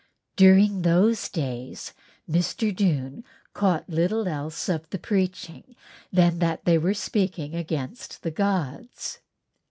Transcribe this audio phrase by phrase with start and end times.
[0.35, 1.93] During those days
[2.27, 2.75] Mr.
[2.75, 5.75] Doong caught little else of the preaching
[6.11, 9.19] than that they were speaking against the gods.